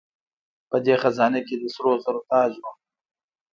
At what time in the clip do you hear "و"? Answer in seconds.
2.61-2.63